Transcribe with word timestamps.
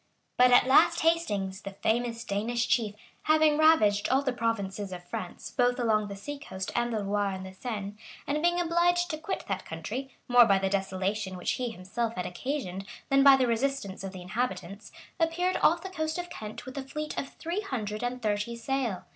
]But 0.39 0.49
at 0.51 0.65
last 0.65 1.01
Hastings, 1.01 1.61
the 1.61 1.73
famous 1.83 2.23
Danish 2.23 2.67
chief, 2.67 2.95
having 3.25 3.55
ravaged 3.59 4.09
all 4.09 4.23
the 4.23 4.33
provinces 4.33 4.91
of 4.91 5.03
France, 5.03 5.51
both 5.51 5.77
along 5.79 6.07
the 6.07 6.15
sea 6.15 6.39
coast 6.39 6.71
and 6.75 6.91
the 6.91 7.03
Loire 7.03 7.33
and 7.35 7.55
Seine, 7.55 7.93
and 8.25 8.41
being 8.41 8.59
obliged 8.59 9.11
to 9.11 9.19
quit 9.19 9.45
that 9.47 9.63
country, 9.63 10.09
more 10.27 10.45
by 10.45 10.57
the 10.57 10.71
desolation 10.71 11.37
which 11.37 11.51
he 11.51 11.69
himself 11.69 12.15
had 12.15 12.25
occasioned, 12.25 12.87
than 13.09 13.21
by 13.21 13.35
the 13.35 13.45
resistance 13.45 14.03
of 14.03 14.11
the 14.11 14.23
inhabitants, 14.23 14.91
appeared 15.19 15.57
off 15.61 15.83
the 15.83 15.89
coast 15.91 16.17
of 16.17 16.31
Kent 16.31 16.65
with 16.65 16.75
a 16.79 16.83
fleet 16.83 17.15
of 17.19 17.33
three 17.33 17.61
hundred 17.61 18.01
and 18.01 18.23
thirty 18.23 18.55
sail. 18.55 19.05